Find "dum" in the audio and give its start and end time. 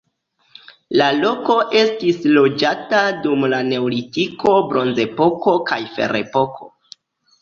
3.27-3.45